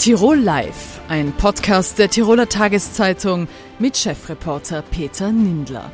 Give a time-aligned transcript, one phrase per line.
[0.00, 3.46] Tirol Live, ein Podcast der Tiroler Tageszeitung
[3.78, 5.90] mit Chefreporter Peter Nindler.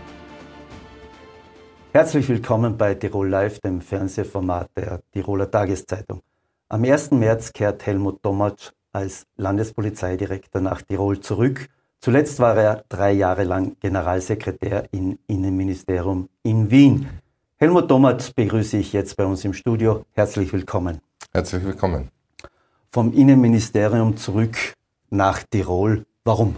[1.92, 6.22] Herzlich willkommen bei Tirol Live, dem Fernsehformat der Tiroler Tageszeitung.
[6.68, 7.10] Am 1.
[7.10, 11.66] März kehrt Helmut Domatsch als Landespolizeidirektor nach Tirol zurück.
[11.98, 17.08] Zuletzt war er drei Jahre lang Generalsekretär im Innenministerium in Wien.
[17.56, 20.04] Helmut Domatsch begrüße ich jetzt bei uns im Studio.
[20.12, 21.00] Herzlich willkommen.
[21.32, 22.15] Herzlich willkommen.
[22.96, 24.56] Vom Innenministerium zurück
[25.10, 26.06] nach Tirol.
[26.24, 26.56] Warum?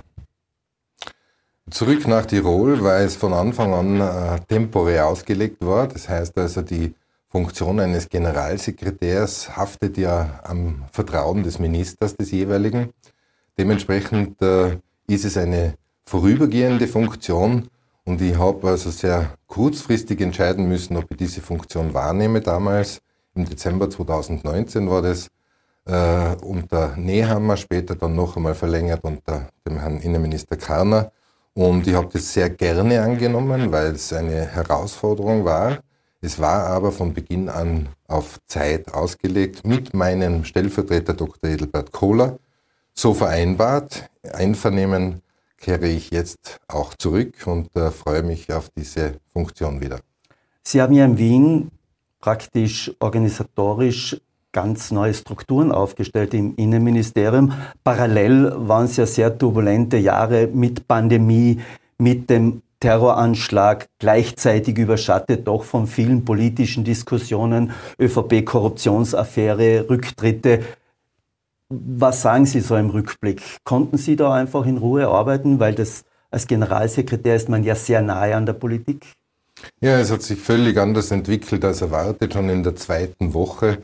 [1.68, 5.88] Zurück nach Tirol, weil es von Anfang an äh, temporär ausgelegt war.
[5.88, 6.94] Das heißt also, die
[7.26, 12.90] Funktion eines Generalsekretärs haftet ja am Vertrauen des Ministers des jeweiligen.
[13.58, 15.74] Dementsprechend äh, ist es eine
[16.06, 17.66] vorübergehende Funktion
[18.04, 22.40] und ich habe also sehr kurzfristig entscheiden müssen, ob ich diese Funktion wahrnehme.
[22.40, 23.00] Damals,
[23.34, 25.30] im Dezember 2019 war das
[25.88, 31.10] äh, unter Nehammer, später dann noch einmal verlängert unter dem Herrn Innenminister Karner.
[31.54, 35.78] Und ich habe das sehr gerne angenommen, weil es eine Herausforderung war.
[36.20, 41.50] Es war aber von Beginn an auf Zeit ausgelegt mit meinem Stellvertreter Dr.
[41.50, 42.38] Edelbert Kohler.
[42.94, 45.22] So vereinbart, Einvernehmen
[45.56, 50.00] kehre ich jetzt auch zurück und äh, freue mich auf diese Funktion wieder.
[50.62, 51.70] Sie haben ja in Wien
[52.20, 54.20] praktisch organisatorisch
[54.52, 57.52] ganz neue Strukturen aufgestellt im Innenministerium.
[57.84, 61.60] Parallel waren es ja sehr turbulente Jahre mit Pandemie,
[61.98, 70.60] mit dem Terroranschlag, gleichzeitig überschattet doch von vielen politischen Diskussionen, ÖVP-Korruptionsaffäre, Rücktritte.
[71.68, 73.42] Was sagen Sie so im Rückblick?
[73.64, 78.00] Konnten Sie da einfach in Ruhe arbeiten, weil das als Generalsekretär ist man ja sehr
[78.00, 79.06] nahe an der Politik?
[79.80, 82.32] Ja, es hat sich völlig anders entwickelt als erwartet.
[82.32, 83.78] Schon in der zweiten Woche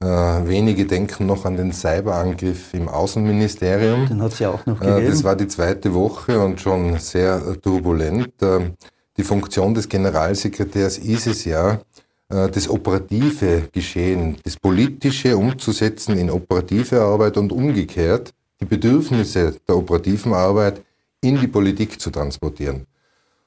[0.00, 4.06] äh, wenige denken noch an den Cyberangriff im Außenministerium.
[4.06, 5.06] Den hat es ja auch noch gegeben.
[5.06, 8.42] Äh, das war die zweite Woche und schon sehr äh, turbulent.
[8.42, 8.72] Äh,
[9.16, 11.80] die Funktion des Generalsekretärs ist es ja,
[12.28, 19.76] äh, das operative Geschehen, das politische umzusetzen in operative Arbeit und umgekehrt die Bedürfnisse der
[19.76, 20.82] operativen Arbeit
[21.20, 22.86] in die Politik zu transportieren.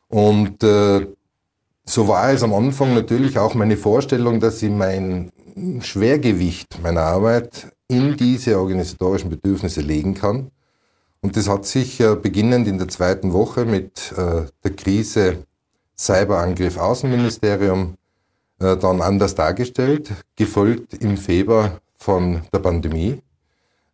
[0.07, 1.07] Und äh,
[1.85, 5.31] so war es am Anfang natürlich auch meine Vorstellung, dass ich mein
[5.81, 10.51] Schwergewicht meiner Arbeit in diese organisatorischen Bedürfnisse legen kann.
[11.21, 15.45] Und das hat sich äh, beginnend in der zweiten Woche mit äh, der Krise
[15.97, 17.95] Cyberangriff Außenministerium
[18.59, 23.21] äh, dann anders dargestellt, gefolgt im Februar von der Pandemie.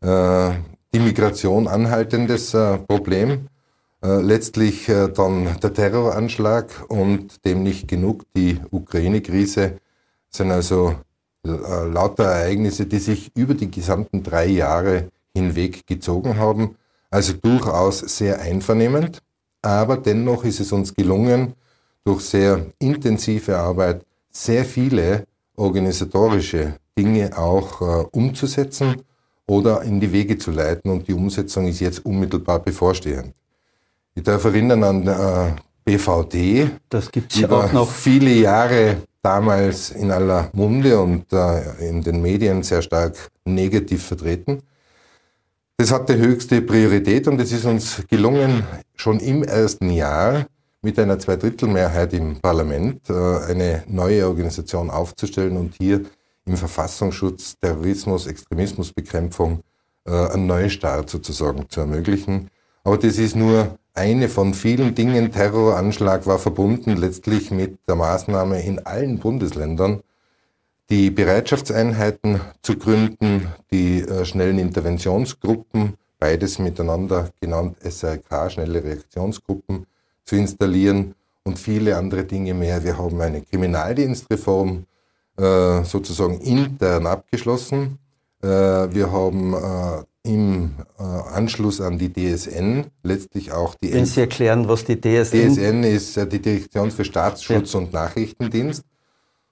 [0.02, 0.52] Äh,
[0.94, 3.48] die Migration anhaltendes äh, Problem,
[4.04, 9.80] äh, letztlich dann der Terroranschlag und dem nicht genug die Ukraine-Krise
[10.30, 10.96] sind also
[11.46, 16.76] lauter Ereignisse, die sich über die gesamten drei Jahre hinweg gezogen haben.
[17.10, 19.22] Also durchaus sehr einvernehmend,
[19.62, 21.54] aber dennoch ist es uns gelungen,
[22.04, 25.26] durch sehr intensive Arbeit sehr viele
[25.56, 29.02] organisatorische Dinge auch äh, umzusetzen
[29.48, 33.34] oder in die Wege zu leiten und die Umsetzung ist jetzt unmittelbar bevorstehend.
[34.14, 36.70] Ich darf erinnern an äh, BVD.
[36.90, 37.90] Das gibt es ja auch noch.
[37.90, 44.62] Viele Jahre damals in aller Munde und äh, in den Medien sehr stark negativ vertreten.
[45.78, 48.64] Das hatte höchste Priorität und es ist uns gelungen,
[48.96, 50.46] schon im ersten Jahr
[50.84, 53.14] mit einer Zweidrittelmehrheit im Parlament äh,
[53.50, 56.02] eine neue Organisation aufzustellen und hier
[56.46, 59.62] im Verfassungsschutz, Terrorismus, Extremismusbekämpfung
[60.06, 62.50] äh, einen Neustart sozusagen zu ermöglichen.
[62.84, 65.32] Aber das ist nur eine von vielen Dingen.
[65.32, 70.02] Terroranschlag war verbunden letztlich mit der Maßnahme in allen Bundesländern,
[70.90, 79.88] die Bereitschaftseinheiten zu gründen, die äh, schnellen Interventionsgruppen, beides miteinander genannt SRK, schnelle Reaktionsgruppen,
[80.26, 82.84] zu installieren und viele andere Dinge mehr.
[82.84, 84.86] Wir haben eine Kriminaldienstreform
[85.38, 88.00] äh, sozusagen intern abgeschlossen.
[88.42, 88.48] Äh,
[88.94, 93.94] wir haben äh, im äh, Anschluss an die DSN letztlich auch die...
[93.94, 95.54] Wenn Sie erklären, was die DSN...
[95.56, 97.80] DSN ist die Direktion für Staatsschutz ja.
[97.80, 98.84] und Nachrichtendienst.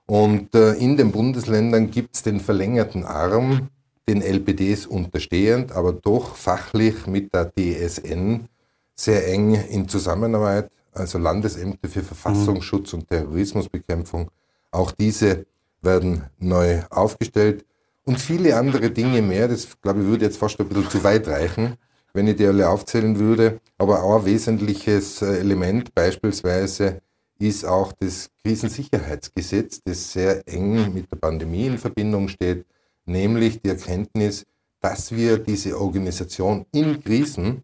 [0.06, 3.70] Und in den Bundesländern gibt es den verlängerten Arm,
[4.08, 8.50] den LPDs unterstehend, aber doch fachlich mit der DSN
[8.96, 14.30] sehr eng in Zusammenarbeit, also Landesämter für Verfassungsschutz und Terrorismusbekämpfung.
[14.72, 15.46] Auch diese
[15.82, 17.64] werden neu aufgestellt
[18.06, 19.48] und viele andere Dinge mehr.
[19.48, 21.76] Das, glaube ich, würde jetzt fast ein bisschen zu weit reichen,
[22.14, 23.60] wenn ich die alle aufzählen würde.
[23.78, 27.02] Aber auch ein wesentliches äh, Element beispielsweise
[27.40, 32.66] ist auch das Krisensicherheitsgesetz, das sehr eng mit der Pandemie in Verbindung steht,
[33.06, 34.46] nämlich die Erkenntnis,
[34.80, 37.64] dass wir diese Organisation in Krisen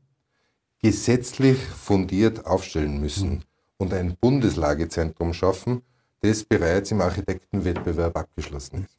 [0.81, 3.44] gesetzlich fundiert aufstellen müssen
[3.77, 5.81] und ein Bundeslagezentrum schaffen,
[6.21, 8.98] das bereits im Architektenwettbewerb abgeschlossen ist.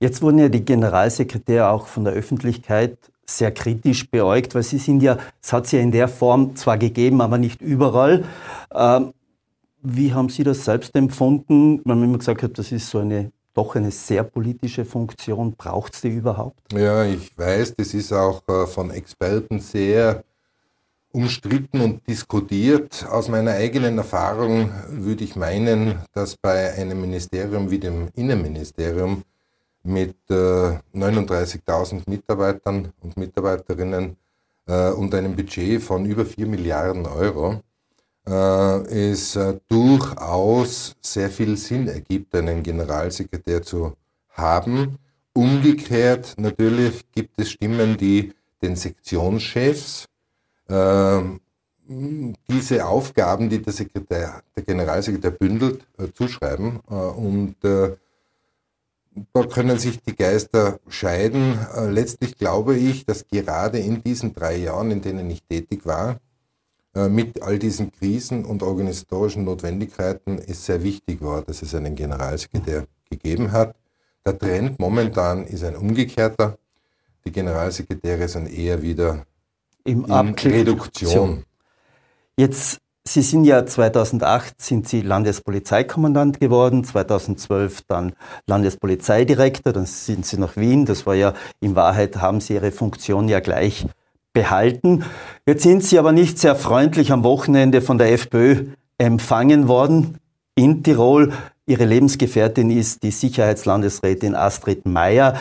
[0.00, 5.02] Jetzt wurden ja die Generalsekretäre auch von der Öffentlichkeit sehr kritisch beäugt, weil sie sind
[5.02, 8.24] ja, es hat sie ja in der Form zwar gegeben, aber nicht überall.
[8.74, 9.12] Ähm,
[9.82, 11.80] wie haben Sie das selbst empfunden?
[11.84, 15.54] Man hat immer gesagt, das ist so eine doch eine sehr politische Funktion.
[15.54, 16.72] Braucht es die überhaupt?
[16.72, 20.22] Ja, ich weiß, das ist auch äh, von Experten sehr
[21.12, 23.04] umstritten und diskutiert.
[23.10, 29.24] Aus meiner eigenen Erfahrung würde ich meinen, dass bei einem Ministerium wie dem Innenministerium
[29.82, 34.16] mit äh, 39.000 Mitarbeitern und Mitarbeiterinnen
[34.66, 37.62] äh, und einem Budget von über 4 Milliarden Euro
[38.26, 43.96] äh, es äh, durchaus sehr viel Sinn ergibt, einen Generalsekretär zu
[44.30, 44.98] haben.
[45.32, 50.06] Umgekehrt natürlich gibt es Stimmen, die den Sektionschefs
[50.68, 51.20] äh,
[52.48, 56.80] diese Aufgaben, die der, Sekretär, der Generalsekretär bündelt, äh, zuschreiben.
[56.88, 57.56] Äh, und
[59.32, 61.58] da können sich die Geister scheiden.
[61.74, 66.20] Äh, letztlich glaube ich, dass gerade in diesen drei Jahren, in denen ich tätig war,
[66.94, 71.94] äh, mit all diesen Krisen und organisatorischen Notwendigkeiten es sehr wichtig war, dass es einen
[71.94, 73.76] Generalsekretär gegeben hat.
[74.24, 76.58] Der Trend momentan ist ein umgekehrter.
[77.24, 79.24] Die Generalsekretäre sind eher wieder
[79.84, 81.44] Im in Reduktion.
[82.36, 82.80] Jetzt,
[83.12, 88.12] Sie sind ja 2008 sind Sie Landespolizeikommandant geworden, 2012 dann
[88.46, 90.86] Landespolizeidirektor, dann sind Sie nach Wien.
[90.86, 93.84] Das war ja in Wahrheit haben Sie Ihre Funktion ja gleich
[94.32, 95.04] behalten.
[95.44, 98.66] Jetzt sind Sie aber nicht sehr freundlich am Wochenende von der FPÖ
[98.96, 100.18] empfangen worden
[100.54, 101.32] in Tirol.
[101.66, 105.34] Ihre Lebensgefährtin ist die Sicherheitslandesrätin Astrid Meyer.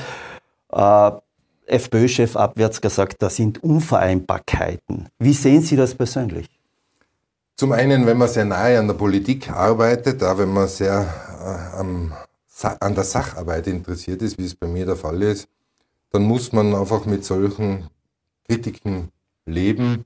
[0.71, 1.11] Äh,
[1.67, 5.09] FPÖ-Chef abwärts gesagt, da sind Unvereinbarkeiten.
[5.19, 6.58] Wie sehen Sie das persönlich?
[7.59, 11.13] Zum einen, wenn man sehr nahe an der Politik arbeitet, auch wenn man sehr
[11.43, 12.13] äh, am,
[12.79, 15.49] an der Sacharbeit interessiert ist, wie es bei mir der Fall ist,
[16.11, 17.89] dann muss man einfach mit solchen
[18.47, 19.09] Kritiken
[19.45, 20.05] leben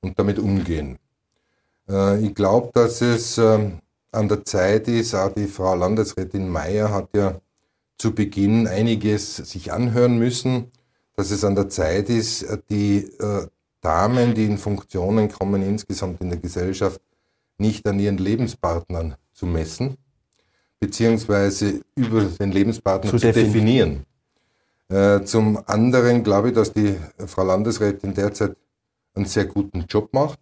[0.00, 0.98] und damit umgehen.
[1.86, 6.90] Äh, ich glaube, dass es ähm, an der Zeit ist, auch die Frau Landesrätin Mayer
[6.94, 7.42] hat ja
[7.98, 10.72] zu Beginn einiges sich anhören müssen,
[11.14, 13.48] dass es an der Zeit ist, die äh,
[13.86, 17.00] Damen, die in Funktionen kommen, insgesamt in der Gesellschaft,
[17.56, 19.96] nicht an ihren Lebenspartnern zu messen,
[20.80, 24.04] beziehungsweise über den Lebenspartner zu, zu definieren.
[24.88, 26.96] Äh, zum anderen glaube ich, dass die
[27.26, 28.56] Frau Landesrätin derzeit
[29.14, 30.40] einen sehr guten Job macht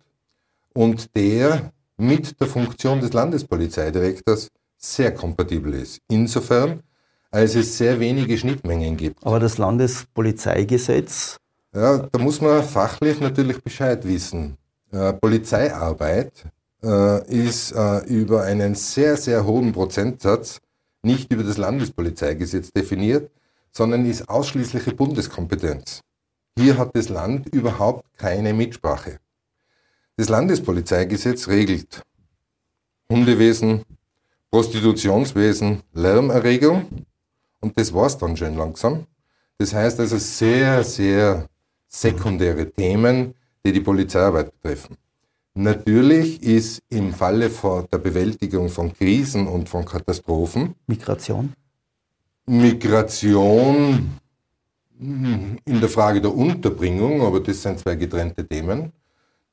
[0.73, 4.49] und der mit der Funktion des Landespolizeidirektors
[4.79, 6.01] sehr kompatibel ist.
[6.09, 6.83] Insofern,
[7.31, 9.23] als es sehr wenige Schnittmengen gibt.
[9.23, 11.37] Aber das Landespolizeigesetz?
[11.75, 14.57] Ja, da muss man fachlich natürlich Bescheid wissen.
[14.93, 16.45] Äh, Polizeiarbeit
[16.85, 20.61] äh, ist äh, über einen sehr, sehr hohen Prozentsatz
[21.03, 23.31] nicht über das Landespolizeigesetz definiert,
[23.73, 26.01] sondern ist ausschließliche Bundeskompetenz.
[26.57, 29.19] Hier hat das Land überhaupt keine Mitsprache.
[30.17, 32.03] Das Landespolizeigesetz regelt
[33.11, 33.83] Hundewesen,
[34.53, 37.05] Prostitutionswesen, Lärmerregung
[37.61, 39.07] und das war's dann schon langsam.
[39.59, 41.49] Das heißt also sehr, sehr
[41.95, 43.35] sekundäre Themen,
[43.65, 44.97] die die Polizeiarbeit betreffen.
[45.55, 47.49] Natürlich ist im Falle
[47.93, 51.53] der Bewältigung von Krisen und von Katastrophen Migration
[52.47, 54.11] Migration
[54.99, 58.93] in der Frage der Unterbringung, aber das sind zwei getrennte Themen.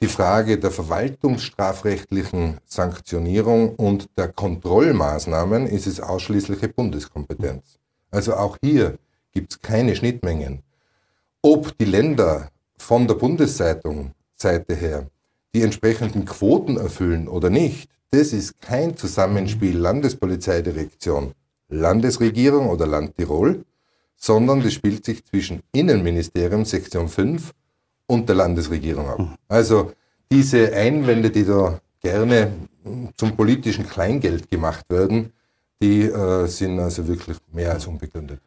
[0.02, 7.78] Die Frage der verwaltungsstrafrechtlichen Sanktionierung und der Kontrollmaßnahmen ist es ausschließliche Bundeskompetenz.
[8.10, 8.98] Also auch hier
[9.32, 10.64] gibt es keine Schnittmengen.
[11.44, 15.08] Ob die Länder von der Bundeszeitung Seite her
[15.56, 21.34] die entsprechenden Quoten erfüllen oder nicht, das ist kein Zusammenspiel Landespolizeidirektion
[21.70, 23.66] Landesregierung oder Land Tirol,
[24.18, 27.54] sondern das spielt sich zwischen Innenministerium Sektion 5
[28.06, 29.38] und der Landesregierung ab.
[29.48, 29.94] Also
[30.32, 32.52] diese Einwände, die da gerne
[33.18, 35.34] zum politischen Kleingeld gemacht werden,
[35.82, 38.42] die äh, sind also wirklich mehr als unbegründet.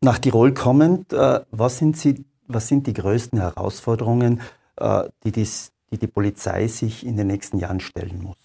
[0.00, 4.40] Nach Tirol kommend, äh, was, sind Sie, was sind die größten Herausforderungen,
[4.76, 8.36] äh, die, dies, die die Polizei sich in den nächsten Jahren stellen muss?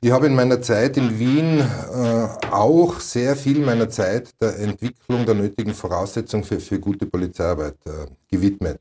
[0.00, 5.26] Ich habe in meiner Zeit in Wien äh, auch sehr viel meiner Zeit der Entwicklung
[5.26, 8.80] der nötigen Voraussetzungen für, für gute Polizeiarbeit äh, gewidmet.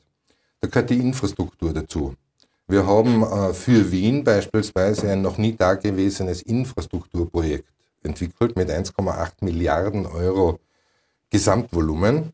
[0.62, 2.14] Da gehört die Infrastruktur dazu.
[2.68, 7.68] Wir haben äh, für Wien beispielsweise ein noch nie dagewesenes Infrastrukturprojekt
[8.04, 10.60] entwickelt mit 1,8 Milliarden Euro
[11.30, 12.34] Gesamtvolumen.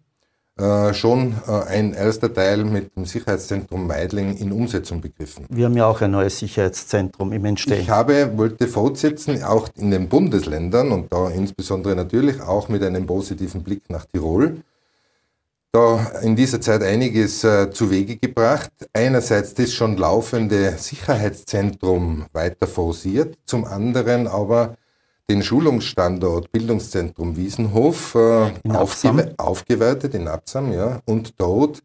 [0.56, 5.46] äh, schon äh, ein erster Teil mit dem Sicherheitszentrum Meidling in Umsetzung begriffen.
[5.50, 7.82] Wir haben ja auch ein neues Sicherheitszentrum im Entstehen.
[7.82, 13.08] Ich habe, wollte fortsetzen, auch in den Bundesländern und da insbesondere natürlich auch mit einem
[13.08, 14.58] positiven Blick nach Tirol.
[15.72, 18.70] Da in dieser Zeit einiges äh, zu Wege gebracht.
[18.94, 24.76] Einerseits das schon laufende Sicherheitszentrum weiter forciert, zum anderen aber
[25.30, 31.82] den Schulungsstandort Bildungszentrum Wiesenhof äh, aufge aufgewertet in Absam, ja, und dort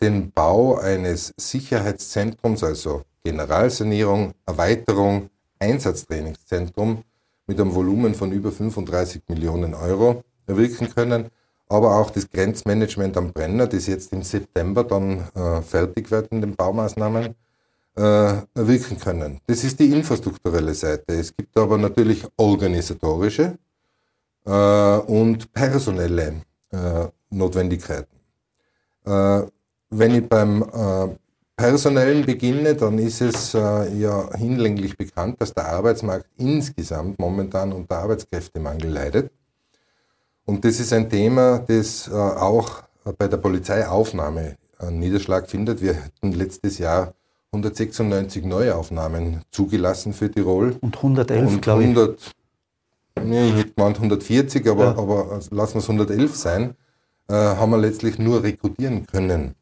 [0.00, 7.04] den Bau eines Sicherheitszentrums, also Generalsanierung, Erweiterung, Einsatztrainingszentrum
[7.46, 11.26] mit einem Volumen von über 35 Millionen Euro erwirken können,
[11.68, 16.40] aber auch das Grenzmanagement am Brenner, das jetzt im September dann äh, fertig wird in
[16.40, 17.36] den Baumaßnahmen,
[17.94, 19.40] wirken können.
[19.46, 21.12] Das ist die infrastrukturelle Seite.
[21.14, 23.58] Es gibt aber natürlich organisatorische
[24.46, 28.16] äh, und personelle äh, Notwendigkeiten.
[29.04, 29.42] Äh,
[29.90, 31.16] wenn ich beim äh,
[31.56, 37.98] Personellen beginne, dann ist es äh, ja hinlänglich bekannt, dass der Arbeitsmarkt insgesamt momentan unter
[37.98, 39.30] Arbeitskräftemangel leidet.
[40.44, 42.82] Und das ist ein Thema, das auch
[43.16, 45.80] bei der Polizeiaufnahme einen Niederschlag findet.
[45.80, 47.14] Wir hatten letztes Jahr
[47.52, 50.76] 196 Neuaufnahmen zugelassen für Tirol.
[50.80, 53.22] Und 111, glaube ich.
[53.22, 54.90] Nee, ich hätte gemeint 140, aber, ja.
[54.96, 56.74] aber lassen wir es 111 sein,
[57.28, 59.54] äh, haben wir letztlich nur rekrutieren können.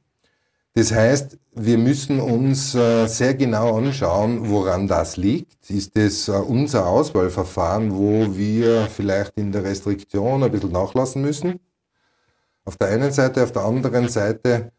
[0.74, 5.68] Das heißt, wir müssen uns äh, sehr genau anschauen, woran das liegt.
[5.68, 11.58] Ist es äh, unser Auswahlverfahren, wo wir vielleicht in der Restriktion ein bisschen nachlassen müssen?
[12.64, 14.70] Auf der einen Seite, auf der anderen Seite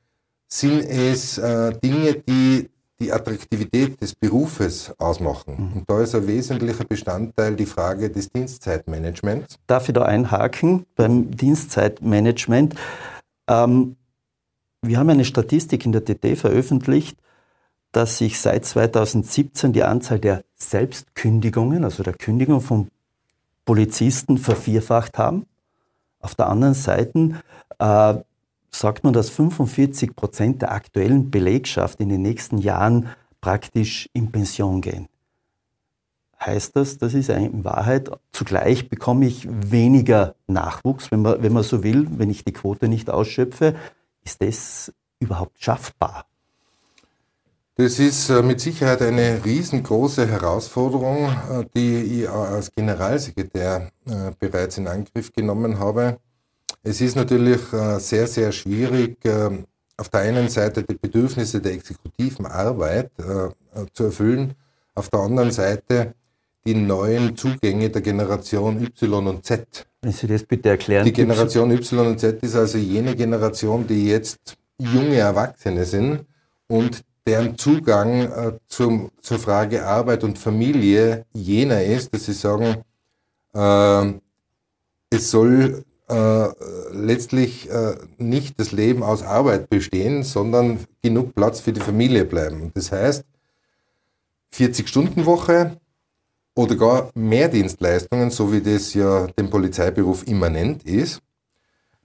[0.48, 2.70] sind es äh, Dinge, die
[3.02, 5.56] die Attraktivität des Berufes ausmachen.
[5.58, 5.78] Mhm.
[5.80, 9.58] Und da ist ein wesentlicher Bestandteil die Frage des Dienstzeitmanagements.
[9.68, 12.76] Darf ich da einhaken beim Dienstzeitmanagement?
[13.48, 13.98] Ähm,
[14.84, 17.18] wir haben eine Statistik in der TT veröffentlicht,
[17.92, 22.90] dass sich seit 2017 die Anzahl der Selbstkündigungen, also der Kündigung von
[23.66, 25.46] Polizisten, vervierfacht haben.
[26.20, 27.42] Auf der anderen Seite
[27.80, 28.14] äh,
[28.72, 33.10] sagt man, dass 45 Prozent der aktuellen Belegschaft in den nächsten Jahren
[33.42, 35.08] praktisch in Pension gehen.
[36.44, 41.64] Heißt das, das ist in Wahrheit, zugleich bekomme ich weniger Nachwuchs, wenn man, wenn man
[41.64, 43.76] so will, wenn ich die Quote nicht ausschöpfe.
[44.24, 46.26] Ist das überhaupt schaffbar?
[47.76, 54.78] Das ist äh, mit Sicherheit eine riesengroße Herausforderung, äh, die ich als Generalsekretär äh, bereits
[54.78, 56.20] in Angriff genommen habe.
[56.84, 59.50] Es ist natürlich äh, sehr, sehr schwierig, äh,
[59.98, 63.50] auf der einen Seite die Bedürfnisse der exekutiven Arbeit äh,
[63.94, 64.56] zu erfüllen,
[64.96, 66.16] auf der anderen Seite
[66.66, 69.86] die neuen Zugänge der Generation Y und Z.
[70.02, 71.06] Wenn Sie das bitte erklären.
[71.06, 76.26] Die Generation Y und Z ist also jene Generation, die jetzt junge Erwachsene sind
[76.68, 82.78] und deren Zugang äh, zum, zur Frage Arbeit und Familie jener ist, dass sie sagen,
[83.54, 84.20] äh,
[85.16, 86.50] es soll äh,
[86.92, 92.72] letztlich äh, nicht das Leben aus Arbeit bestehen, sondern genug Platz für die Familie bleiben.
[92.74, 93.24] Das heißt,
[94.54, 95.78] 40-Stunden-Woche
[96.56, 101.22] oder gar mehr Dienstleistungen, so wie das ja dem Polizeiberuf immanent ist,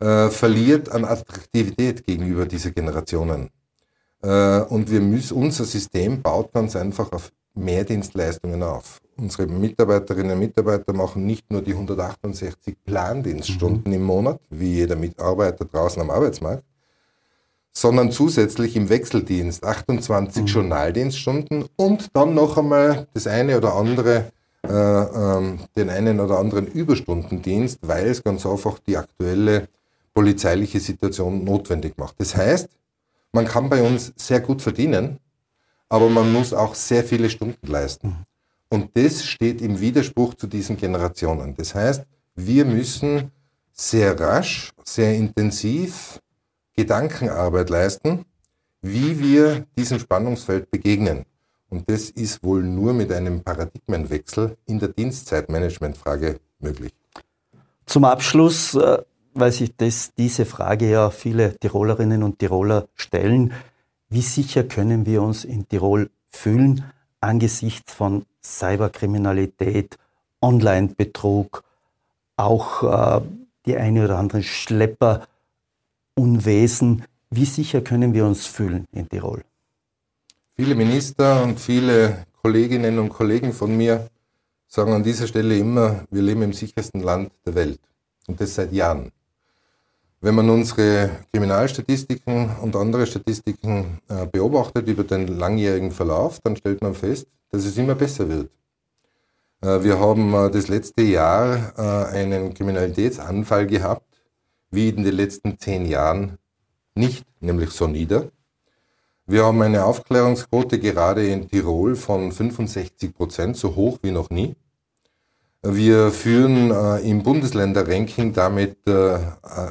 [0.00, 3.50] äh, verliert an Attraktivität gegenüber dieser Generationen.
[4.22, 9.00] Äh, und wir müssen, unser System baut ganz einfach auf mehr Dienstleistungen auf.
[9.18, 13.99] Unsere Mitarbeiterinnen und Mitarbeiter machen nicht nur die 168 Plandienststunden mhm.
[13.99, 16.62] im Monat, wie jeder Mitarbeiter draußen am Arbeitsmarkt,
[17.73, 20.46] sondern zusätzlich im Wechseldienst 28 mhm.
[20.46, 24.32] Journaldienststunden und dann noch einmal das eine oder andere,
[24.62, 29.68] äh, ähm, den einen oder anderen Überstundendienst, weil es ganz einfach die aktuelle
[30.12, 32.20] polizeiliche Situation notwendig macht.
[32.20, 32.68] Das heißt,
[33.32, 35.18] man kann bei uns sehr gut verdienen,
[35.88, 38.26] aber man muss auch sehr viele Stunden leisten.
[38.68, 41.54] Und das steht im Widerspruch zu diesen Generationen.
[41.54, 42.04] Das heißt,
[42.35, 43.30] wir müssen
[43.73, 46.20] sehr rasch, sehr intensiv
[46.75, 48.25] Gedankenarbeit leisten,
[48.82, 51.25] wie wir diesem Spannungsfeld begegnen.
[51.68, 56.92] Und das ist wohl nur mit einem Paradigmenwechsel in der Dienstzeitmanagementfrage möglich.
[57.87, 58.99] Zum Abschluss, äh,
[59.35, 63.52] weil sich das, diese Frage ja viele Tirolerinnen und Tiroler stellen,
[64.08, 66.85] wie sicher können wir uns in Tirol fühlen
[67.20, 69.98] angesichts von Cyberkriminalität,
[70.40, 71.64] Online-Betrug,
[72.36, 73.20] auch äh,
[73.66, 77.04] die eine oder andere Schlepperunwesen.
[77.30, 79.44] Wie sicher können wir uns fühlen in Tirol?
[80.54, 84.08] Viele Minister und viele Kolleginnen und Kollegen von mir
[84.68, 87.80] sagen an dieser Stelle immer, wir leben im sichersten Land der Welt.
[88.26, 89.12] Und das seit Jahren.
[90.20, 96.82] Wenn man unsere Kriminalstatistiken und andere Statistiken äh, beobachtet über den langjährigen Verlauf, dann stellt
[96.82, 98.50] man fest, dass es immer besser wird.
[99.62, 104.06] Äh, wir haben äh, das letzte Jahr äh, einen Kriminalitätsanfall gehabt,
[104.70, 106.38] wie in den letzten zehn Jahren
[106.94, 108.30] nicht, nämlich so nieder.
[109.26, 114.54] Wir haben eine Aufklärungsquote gerade in Tirol von 65 Prozent, so hoch wie noch nie.
[115.62, 116.70] Wir führen
[117.02, 118.76] im Bundesländerranking damit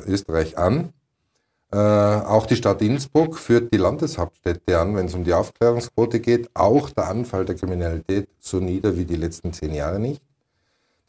[0.05, 0.91] Österreich an.
[1.75, 6.49] Äh, auch die Stadt Innsbruck führt die Landeshauptstädte an, wenn es um die Aufklärungsquote geht.
[6.53, 10.21] Auch der Anfall der Kriminalität so nieder wie die letzten zehn Jahre nicht.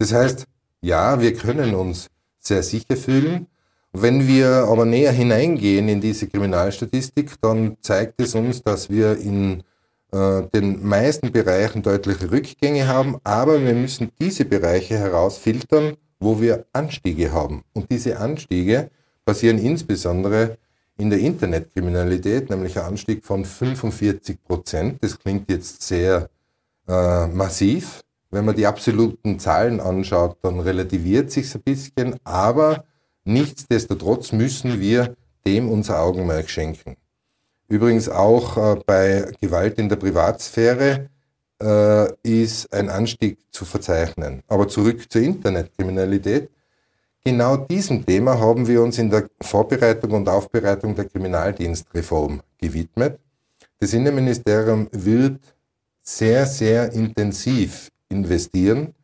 [0.00, 0.44] Das heißt,
[0.80, 2.08] ja, wir können uns
[2.40, 3.46] sehr sicher fühlen.
[3.92, 9.62] Wenn wir aber näher hineingehen in diese Kriminalstatistik, dann zeigt es uns, dass wir in
[10.11, 16.66] äh, den meisten Bereichen deutliche Rückgänge haben, aber wir müssen diese Bereiche herausfiltern, wo wir
[16.73, 17.62] Anstiege haben.
[17.73, 18.90] Und diese Anstiege
[19.26, 20.56] passieren insbesondere
[20.97, 25.04] in der Internetkriminalität, nämlich ein Anstieg von 45 Prozent.
[25.04, 26.30] Das klingt jetzt sehr
[26.88, 28.00] äh, massiv.
[28.30, 32.85] Wenn man die absoluten Zahlen anschaut, dann relativiert sich ein bisschen, aber
[33.26, 36.97] Nichtsdestotrotz müssen wir dem unser Augenmerk schenken.
[37.66, 41.11] Übrigens auch äh, bei Gewalt in der Privatsphäre
[41.61, 44.45] äh, ist ein Anstieg zu verzeichnen.
[44.47, 46.50] Aber zurück zur Internetkriminalität.
[47.26, 53.18] Genau diesem Thema haben wir uns in der Vorbereitung und Aufbereitung der Kriminaldienstreform gewidmet.
[53.80, 55.40] Das Innenministerium wird
[56.00, 58.95] sehr, sehr intensiv investieren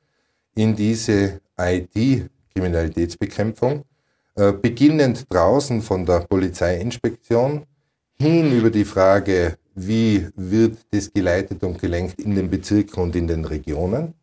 [0.55, 3.83] in diese IT-Kriminalitätsbekämpfung.
[4.37, 7.64] Äh, beginnend draußen von der Polizeiinspektion
[8.21, 13.26] hin über die Frage, wie wird das geleitet und gelenkt in den Bezirken und in
[13.26, 14.14] den Regionen,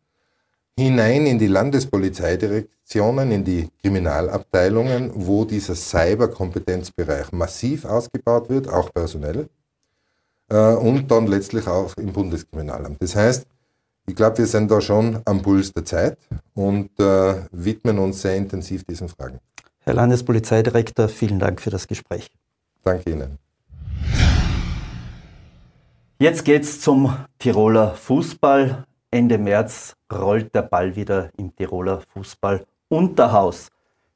[0.80, 9.50] hinein in die Landespolizeidirektionen, in die Kriminalabteilungen, wo dieser Cyberkompetenzbereich massiv ausgebaut wird, auch personell,
[10.50, 13.02] äh, und dann letztlich auch im Bundeskriminalamt.
[13.02, 13.46] Das heißt,
[14.08, 16.18] ich glaube, wir sind da schon am Puls der Zeit
[16.56, 19.40] und äh, widmen uns sehr intensiv diesen Fragen.
[19.82, 22.28] Herr Landespolizeidirektor, vielen Dank für das Gespräch.
[22.84, 23.38] Danke Ihnen.
[26.18, 28.86] Jetzt geht's zum Tiroler Fußball.
[29.12, 33.70] Ende März rollt der Ball wieder im Tiroler Fußball Unterhaus.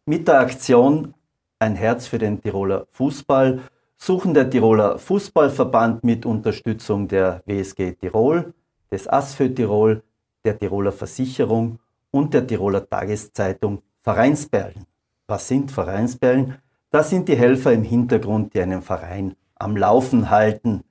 [0.06, 1.16] Mit der Aktion
[1.58, 3.62] Ein Herz für den Tiroler Fußball
[3.98, 8.54] suchen der Tiroler Fußballverband mit Unterstützung der WSG Tirol,
[8.92, 10.04] des ASFÖ Tirol,
[10.46, 11.80] der Tiroler Versicherung
[12.12, 14.86] und der Tiroler Tageszeitung Vereinsperlen.
[15.26, 16.60] Was sind Vereinsbällen?
[16.92, 20.84] Das sind die Helfer im Hintergrund, die einen Verein am Laufen halten.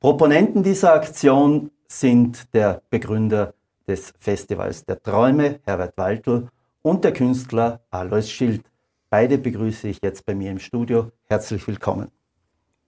[0.00, 3.54] Proponenten dieser Aktion sind der Begründer
[3.86, 6.48] des Festivals der Träume, Herbert Waltl,
[6.82, 8.64] und der Künstler Alois Schild.
[9.10, 11.12] Beide begrüße ich jetzt bei mir im Studio.
[11.24, 12.10] Herzlich willkommen.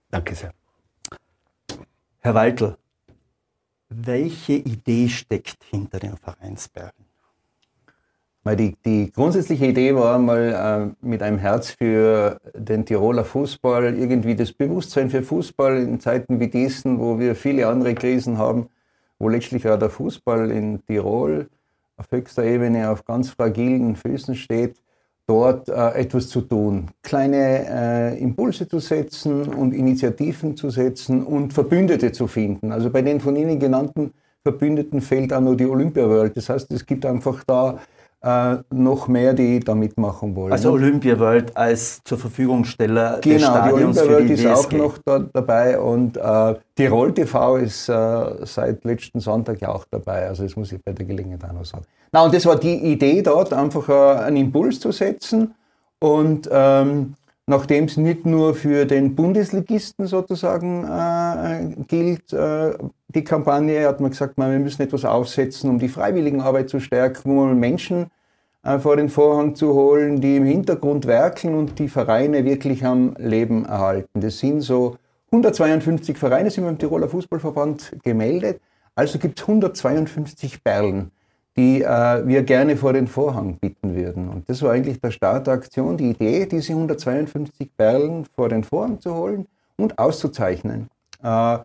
[0.09, 0.53] Danke sehr.
[2.19, 2.75] Herr Waltl,
[3.89, 6.91] welche Idee steckt hinter den Vereinsbällen?
[8.55, 14.35] Die, die grundsätzliche Idee war mal äh, mit einem Herz für den Tiroler Fußball, irgendwie
[14.35, 18.69] das Bewusstsein für Fußball in Zeiten wie diesen, wo wir viele andere Krisen haben,
[19.19, 21.47] wo letztlich auch der Fußball in Tirol
[21.97, 24.81] auf höchster Ebene auf ganz fragilen Füßen steht,
[25.25, 31.53] dort äh, etwas zu tun, kleine äh, Impulse zu setzen und Initiativen zu setzen und
[31.53, 32.71] Verbündete zu finden.
[32.71, 36.37] Also bei den von Ihnen genannten Verbündeten fehlt auch nur die Olympia World.
[36.37, 37.79] Das heißt, es gibt einfach da
[38.21, 40.51] äh, noch mehr, die da mitmachen wollen.
[40.51, 44.97] Also Olympia World als zur Verfügungsteller genau, des Stadions die Olympia World ist auch noch
[45.05, 50.27] da, dabei und äh, Tirol TV ist äh, seit letzten Sonntag ja auch dabei.
[50.27, 51.85] Also das muss ich bei der Gelegenheit auch noch sagen.
[52.11, 55.53] Na und das war die Idee dort, einfach äh, einen Impuls zu setzen
[55.99, 57.15] und ähm,
[57.47, 62.73] nachdem es nicht nur für den Bundesligisten sozusagen äh, gilt, äh,
[63.09, 67.37] die Kampagne, hat man gesagt, man, wir müssen etwas aufsetzen, um die Freiwilligenarbeit zu stärken,
[67.37, 68.07] um Menschen
[68.63, 73.15] äh, vor den Vorhang zu holen, die im Hintergrund werkeln und die Vereine wirklich am
[73.17, 74.21] Leben erhalten.
[74.21, 74.97] Das sind so
[75.31, 78.61] 152 Vereine, sind beim Tiroler Fußballverband gemeldet.
[78.95, 81.11] Also gibt es 152 Perlen
[81.57, 84.29] die äh, wir gerne vor den Vorhang bitten würden.
[84.29, 88.63] Und das war eigentlich der Start der Aktion, die Idee, diese 152 Perlen vor den
[88.63, 90.87] Vorhang zu holen und auszuzeichnen.
[91.23, 91.57] Äh,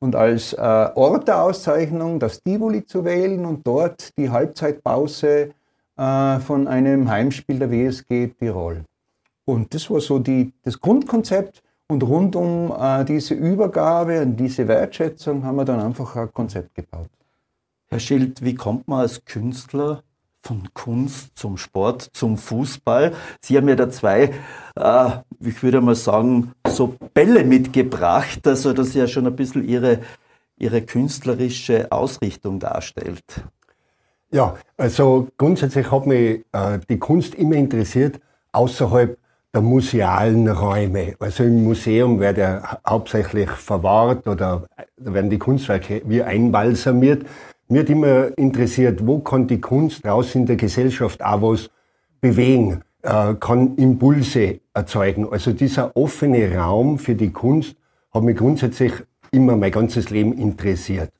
[0.00, 5.50] und als äh, Ort der Auszeichnung das Tivoli zu wählen und dort die Halbzeitpause
[5.96, 8.84] äh, von einem Heimspiel der WSG Tirol.
[9.44, 11.62] Und das war so die, das Grundkonzept.
[11.90, 16.74] Und rund um äh, diese Übergabe und diese Wertschätzung haben wir dann einfach ein Konzept
[16.74, 17.08] gebaut.
[17.88, 20.02] Herr Schild, wie kommt man als Künstler
[20.42, 23.12] von Kunst zum Sport, zum Fußball.
[23.40, 24.32] Sie haben ja da zwei,
[24.76, 30.00] äh, ich würde mal sagen, so Bälle mitgebracht, also das ja schon ein bisschen Ihre,
[30.58, 33.24] Ihre künstlerische Ausrichtung darstellt.
[34.30, 38.20] Ja, also grundsätzlich hat mich äh, die Kunst immer interessiert,
[38.52, 39.18] außerhalb
[39.54, 41.14] der musealen Räume.
[41.18, 44.66] Also im Museum wird er hauptsächlich verwahrt oder
[44.98, 47.26] da werden die Kunstwerke wie einbalsamiert.
[47.70, 51.68] Mir hat immer interessiert, wo kann die Kunst draußen in der Gesellschaft auch was
[52.18, 55.28] bewegen, äh, kann Impulse erzeugen.
[55.30, 57.76] Also dieser offene Raum für die Kunst
[58.10, 58.92] hat mich grundsätzlich
[59.32, 61.12] immer mein ganzes Leben interessiert.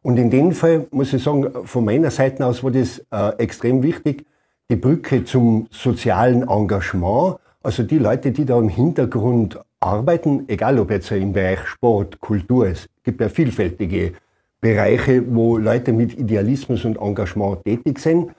[0.00, 3.82] Und in dem Fall muss ich sagen, von meiner Seite aus war das äh, extrem
[3.82, 4.24] wichtig,
[4.70, 10.90] die Brücke zum sozialen Engagement, also die Leute, die da im Hintergrund arbeiten, egal ob
[10.90, 14.14] jetzt im Bereich Sport, Kultur, es gibt ja vielfältige
[14.62, 18.30] Bereiche, wo Leute mit Idealismus und Engagement tätig sind.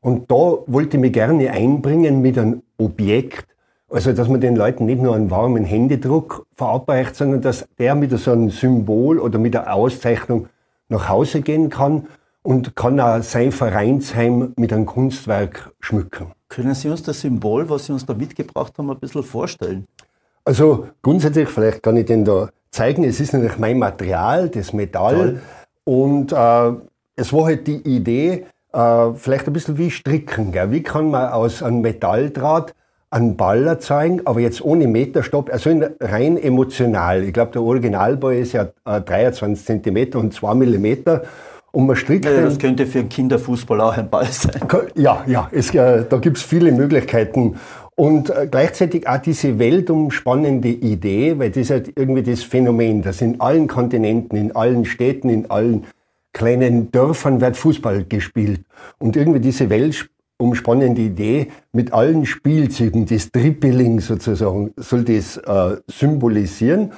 [0.00, 3.46] Und da wollte ich mich gerne einbringen mit einem Objekt,
[3.90, 8.16] also dass man den Leuten nicht nur einen warmen Händedruck verabreicht, sondern dass der mit
[8.18, 10.46] so einem Symbol oder mit der Auszeichnung
[10.88, 12.06] nach Hause gehen kann
[12.42, 16.28] und kann auch sein Vereinsheim mit einem Kunstwerk schmücken.
[16.48, 19.86] Können Sie uns das Symbol, was Sie uns da mitgebracht haben, ein bisschen vorstellen?
[20.44, 23.04] Also grundsätzlich, vielleicht kann ich den da zeigen.
[23.04, 25.14] Es ist natürlich mein Material, das Metall.
[25.14, 25.40] Toll.
[25.84, 26.72] Und äh,
[27.16, 30.52] es war halt die Idee, äh, vielleicht ein bisschen wie Stricken.
[30.52, 30.70] Gell?
[30.70, 32.74] Wie kann man aus einem Metalldraht
[33.10, 37.22] einen Ball erzeugen, aber jetzt ohne Meterstopp, also rein emotional.
[37.24, 41.22] Ich glaube, der Originalball ist ja äh, 23 Zentimeter und 2 Millimeter.
[41.72, 44.60] Und man strickt ja, das könnte für einen Kinderfußball auch ein Ball sein.
[44.94, 47.56] Ja, ja, es, äh, da gibt es viele Möglichkeiten.
[47.94, 53.20] Und äh, gleichzeitig auch diese weltumspannende Idee, weil das ist halt irgendwie das Phänomen, dass
[53.20, 55.84] in allen Kontinenten, in allen Städten, in allen
[56.32, 58.62] kleinen Dörfern wird Fußball gespielt.
[58.98, 66.92] Und irgendwie diese weltumspannende Idee mit allen Spielzügen, das Tripling sozusagen, soll das äh, symbolisieren.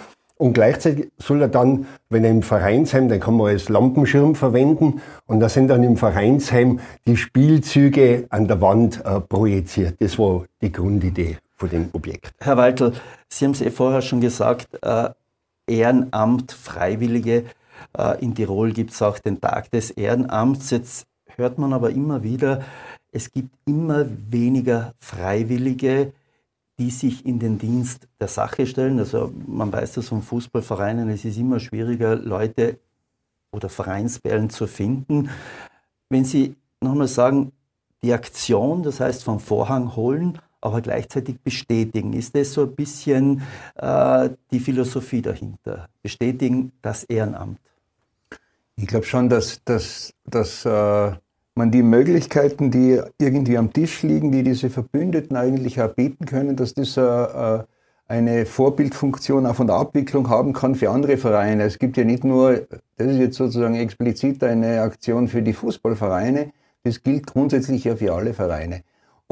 [0.45, 5.01] Und gleichzeitig soll er dann, wenn er im Vereinsheim, dann kann man als Lampenschirm verwenden.
[5.25, 9.95] Und da sind dann im Vereinsheim die Spielzüge an der Wand äh, projiziert.
[10.01, 12.33] Das war die Grundidee von dem Objekt.
[12.41, 12.93] Herr Waltel,
[13.31, 15.09] Sie haben es eh vorher schon gesagt, äh,
[15.67, 17.45] Ehrenamt, Freiwillige.
[17.97, 20.69] Äh, in Tirol gibt es auch den Tag des Ehrenamts.
[20.69, 22.61] Jetzt hört man aber immer wieder,
[23.13, 26.13] es gibt immer weniger Freiwillige
[26.79, 28.99] die sich in den Dienst der Sache stellen.
[28.99, 32.79] Also man weiß das von Fußballvereinen, es ist immer schwieriger, Leute
[33.53, 35.31] oder Vereinsbällen zu finden.
[36.09, 37.53] Wenn Sie nochmal sagen,
[38.03, 43.43] die Aktion, das heißt vom Vorhang holen, aber gleichzeitig bestätigen, ist das so ein bisschen
[43.77, 45.89] äh, die Philosophie dahinter?
[46.03, 47.61] Bestätigen das Ehrenamt?
[48.77, 51.13] Ich glaube schon, dass, dass, dass äh
[51.55, 56.57] man die Möglichkeiten, die irgendwie am Tisch liegen, die diese Verbündeten eigentlich auch bieten können,
[56.57, 57.63] dass das äh,
[58.07, 61.63] eine Vorbildfunktion auch von der Abwicklung haben kann für andere Vereine.
[61.65, 66.53] Es gibt ja nicht nur, das ist jetzt sozusagen explizit eine Aktion für die Fußballvereine,
[66.83, 68.83] das gilt grundsätzlich ja für alle Vereine.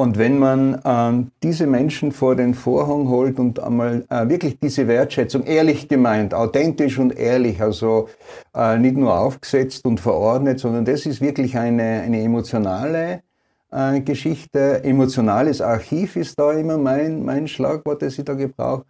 [0.02, 4.88] Und wenn man ähm, diese Menschen vor den Vorhang holt und einmal äh, wirklich diese
[4.88, 8.08] Wertschätzung ehrlich gemeint, authentisch und ehrlich, also
[8.52, 13.22] äh, nicht nur aufgesetzt und verordnet, sondern das ist wirklich eine, eine emotionale
[13.70, 14.82] äh, Geschichte.
[14.82, 18.84] Emotionales Archiv ist da immer mein, mein Schlagwort, das ich da gebrauche.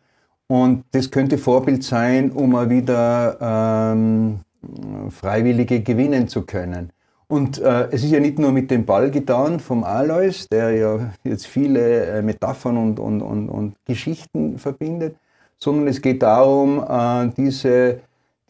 [0.47, 3.37] Und das könnte Vorbild sein, um mal wieder
[3.93, 4.41] ähm,
[5.11, 6.91] Freiwillige gewinnen zu können.
[7.33, 10.99] Und äh, es ist ja nicht nur mit dem Ball getan vom Alois, der ja
[11.25, 15.17] jetzt viele äh, Metaphern und, und, und, und Geschichten verbindet,
[15.59, 18.01] sondern es geht darum, äh, diese,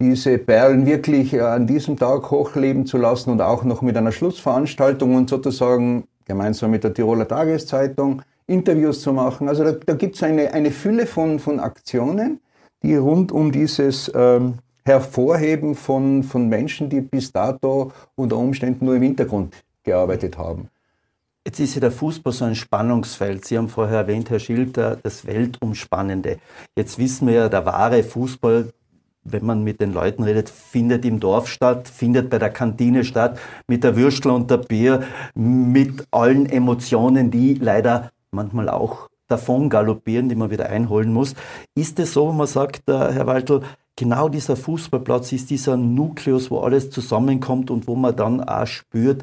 [0.01, 4.11] diese Perlen wirklich äh, an diesem Tag hochleben zu lassen und auch noch mit einer
[4.11, 9.49] Schlussveranstaltung und sozusagen gemeinsam mit der Tiroler Tageszeitung Interviews zu machen.
[9.49, 12.41] Also da, da gibt es eine, eine Fülle von, von Aktionen,
[12.83, 18.97] die rund um dieses ähm, Hervorheben von, von Menschen, die bis dato unter Umständen nur
[18.97, 20.69] im Hintergrund gearbeitet haben.
[21.45, 23.45] Jetzt ist ja der Fußball so ein Spannungsfeld.
[23.45, 26.39] Sie haben vorher erwähnt, Herr Schilter, das Weltumspannende.
[26.77, 28.71] Jetzt wissen wir ja, der wahre Fußball,
[29.25, 33.41] wenn man mit den Leuten redet, findet im Dorf statt, findet bei der Kantine statt,
[33.67, 35.03] mit der Würstel und der Bier,
[35.35, 41.35] mit allen Emotionen, die leider manchmal auch davon galoppieren, die man wieder einholen muss.
[41.75, 43.63] Ist es so, wo man sagt, äh, Herr Waltel,
[43.97, 49.23] genau dieser Fußballplatz ist dieser Nukleus, wo alles zusammenkommt und wo man dann auch spürt,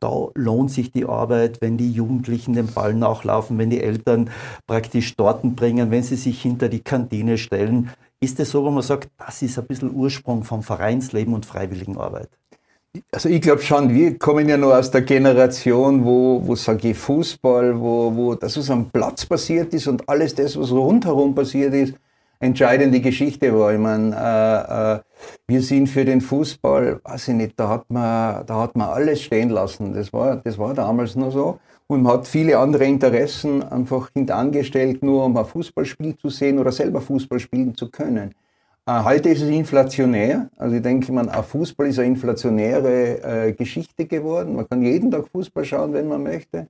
[0.00, 4.28] da lohnt sich die Arbeit, wenn die Jugendlichen den Ball nachlaufen, wenn die Eltern
[4.66, 7.90] praktisch Torten bringen, wenn sie sich hinter die Kantine stellen.
[8.20, 12.28] Ist es so, wo man sagt, das ist ein bisschen Ursprung vom Vereinsleben und Freiwilligenarbeit?
[13.12, 16.98] Also ich glaube schon, wir kommen ja nur aus der Generation, wo, wo sage ich,
[16.98, 21.74] Fußball, wo, wo das, was am Platz passiert ist und alles das, was rundherum passiert
[21.74, 21.94] ist,
[22.44, 23.72] entscheidende Geschichte war.
[23.72, 25.00] Ich meine, äh, äh,
[25.46, 29.22] wir sind für den Fußball, weiß ich nicht, da hat man, da hat man alles
[29.22, 29.94] stehen lassen.
[29.94, 31.58] Das war, das war damals nur so.
[31.86, 36.72] Und man hat viele andere Interessen einfach hintangestellt, nur um ein Fußballspiel zu sehen oder
[36.72, 38.34] selber Fußball spielen zu können.
[38.86, 40.50] Äh, heute ist es inflationär.
[40.56, 44.56] Also ich denke, man, Fußball ist eine inflationäre Geschichte geworden.
[44.56, 46.68] Man kann jeden Tag Fußball schauen, wenn man möchte.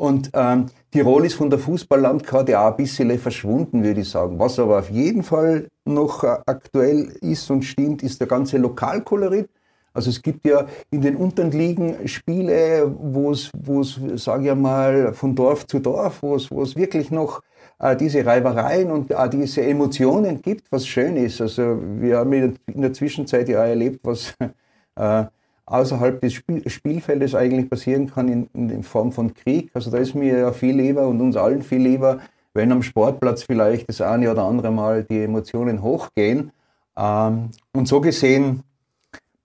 [0.00, 4.38] Und ähm, Tirol ist von der Fußballlandkarte auch ein bisschen verschwunden, würde ich sagen.
[4.38, 9.50] Was aber auf jeden Fall noch äh, aktuell ist und stimmt, ist der ganze Lokalkolorit.
[9.92, 14.56] Also es gibt ja in den unteren Ligen Spiele, wo es, wo es, sage ich
[14.56, 17.42] mal, von Dorf zu Dorf, wo es, wo es wirklich noch
[17.78, 21.42] äh, diese Reibereien und äh, diese Emotionen gibt, was schön ist.
[21.42, 24.34] Also wir haben in der Zwischenzeit ja erlebt, was
[24.96, 25.24] äh,
[25.66, 29.70] außerhalb des Spiel Spielfeldes eigentlich passieren kann in, in, Form von Krieg.
[29.74, 32.20] Also da ist mir ja viel lieber und uns allen viel lieber,
[32.54, 36.52] wenn am Sportplatz vielleicht das eine oder andere Mal die Emotionen hochgehen.
[36.96, 38.62] Ähm, und so gesehen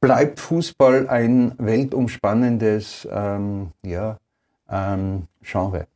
[0.01, 4.17] bleibt Fußball ein weltumspannendes ähm, ja,
[4.69, 5.87] ähm, Genre.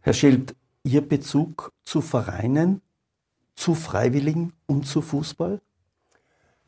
[0.00, 2.80] Herr Schild, Ihr Bezug zu Vereinen,
[3.54, 5.60] zu Freiwilligen und zu Fußball?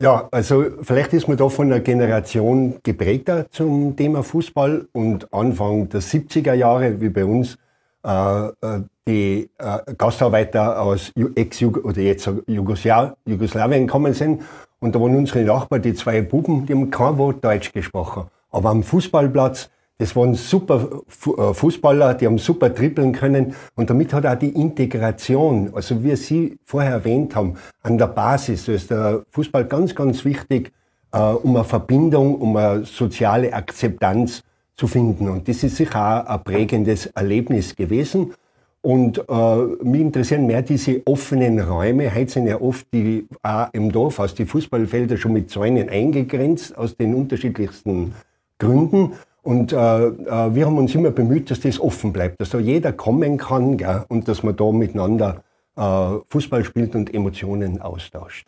[0.04, 5.88] Ja, also vielleicht ist man da von einer Generation geprägter zum Thema Fußball und Anfang
[5.88, 7.56] der 70er Jahre, wie bei uns,
[8.04, 14.42] äh, äh die äh, Gastarbeiter aus ex oder jetzt Jugoslawien gekommen sind.
[14.78, 18.24] Und da waren unsere Nachbarn, die zwei Buben, die haben kein Wort Deutsch gesprochen.
[18.50, 23.54] Aber am Fußballplatz das waren super äh, Fußballer, die haben super trippeln können.
[23.76, 28.66] Und damit hat auch die Integration, also wie Sie vorher erwähnt haben, an der Basis,
[28.66, 30.72] da ist der Fußball ganz, ganz wichtig,
[31.12, 34.42] äh, um eine Verbindung, um eine soziale Akzeptanz
[34.74, 35.28] zu finden.
[35.28, 38.34] Und das ist sicher auch ein prägendes Erlebnis gewesen.
[38.82, 42.14] Und äh, mich interessieren mehr diese offenen Räume.
[42.14, 46.76] Heute sind ja oft die auch im Dorf aus die Fußballfelder schon mit Zäunen eingegrenzt,
[46.76, 48.12] aus den unterschiedlichsten
[48.58, 49.12] Gründen.
[49.44, 52.92] Und äh, äh, wir haben uns immer bemüht, dass das offen bleibt, dass da jeder
[52.92, 55.42] kommen kann gell, und dass man da miteinander
[55.76, 58.46] äh, Fußball spielt und Emotionen austauscht.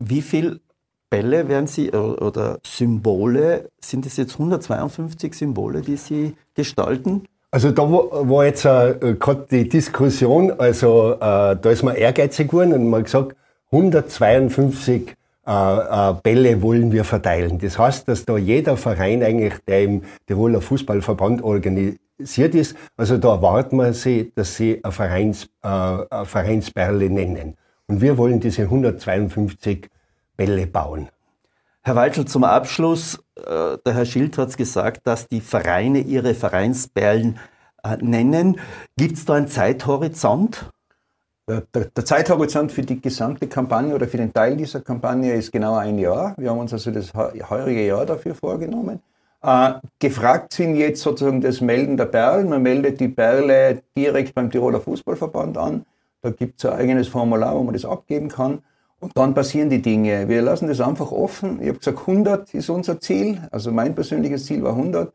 [0.00, 0.58] Wie viele
[1.10, 7.22] Bälle werden Sie oder Symbole, sind es jetzt 152 Symbole, die Sie gestalten?
[7.52, 12.72] Also da war jetzt äh, gerade die Diskussion, also äh, da ist man ehrgeizig geworden
[12.72, 13.36] und man hat gesagt,
[13.70, 17.58] 152 äh, äh, Bälle wollen wir verteilen.
[17.58, 23.34] Das heißt, dass da jeder Verein eigentlich, der im Tiroler Fußballverband organisiert ist, also da
[23.34, 27.56] erwarten wir sie, dass sie eine, Vereins, äh, eine Vereinsperle nennen.
[27.88, 29.88] Und wir wollen diese 152
[30.36, 31.08] Bälle bauen.
[31.82, 36.34] Herr Weitschel, zum Abschluss, äh, der Herr Schild hat es gesagt, dass die Vereine ihre
[36.34, 37.40] Vereinsperlen
[37.82, 38.60] äh, nennen.
[38.96, 40.70] Gibt es da einen Zeithorizont?
[41.48, 45.74] Der, der, Zeithorizont für die gesamte Kampagne oder für den Teil dieser Kampagne ist genau
[45.74, 46.34] ein Jahr.
[46.38, 49.00] Wir haben uns also das heurige Jahr dafür vorgenommen.
[49.42, 52.48] Äh, gefragt sind jetzt sozusagen das Melden der Perlen.
[52.48, 55.84] Man meldet die Perle direkt beim Tiroler Fußballverband an.
[56.20, 58.60] Da gibt es ein eigenes Formular, wo man das abgeben kann.
[59.00, 60.28] Und dann passieren die Dinge.
[60.28, 61.60] Wir lassen das einfach offen.
[61.60, 63.40] Ich habe gesagt, 100 ist unser Ziel.
[63.50, 65.12] Also mein persönliches Ziel war 100.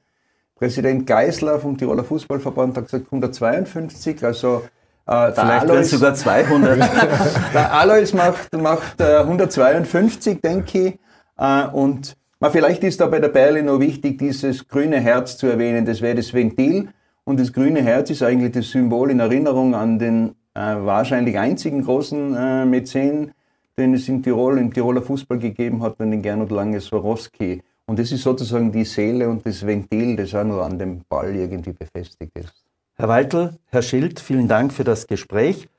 [0.55, 4.25] Präsident Geisler vom Tiroler Fußballverband hat gesagt 152.
[4.25, 4.63] Also
[5.07, 6.79] äh, Vielleicht werden es sogar 200.
[7.53, 10.99] der Alois macht, macht äh, 152, denke ich.
[11.37, 15.47] Äh, und na, vielleicht ist da bei der Perle noch wichtig, dieses grüne Herz zu
[15.47, 15.85] erwähnen.
[15.85, 16.89] Das wäre das Ventil.
[17.23, 21.83] Und das grüne Herz ist eigentlich das Symbol in Erinnerung an den äh, wahrscheinlich einzigen
[21.83, 23.31] großen äh, Mäzen,
[23.77, 27.63] den es in Tirol, im Tiroler Fußball gegeben hat, den Gernot Lange Swarovski.
[27.85, 31.33] Und das ist sozusagen die Seele und das Ventil, das auch nur an dem Ball
[31.35, 32.66] irgendwie befestigt ist.
[32.99, 35.69] Herr Weitel, Herr Schild, vielen Dank für das Gespräch.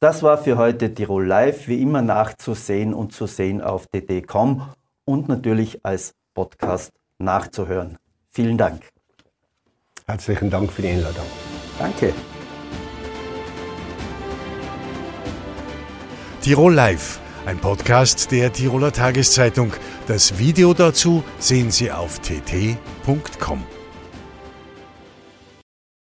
[0.00, 4.68] Das war für heute Tirol Live, wie immer nachzusehen und zu sehen auf dd.com
[5.04, 7.98] und natürlich als Podcast nachzuhören.
[8.32, 8.82] Vielen Dank.
[10.06, 11.24] Herzlichen Dank für die Einladung.
[11.78, 12.12] Danke.
[16.40, 19.72] Tirol Live, ein Podcast der Tiroler Tageszeitung.
[20.08, 23.75] Das Video dazu sehen Sie auf tt.com.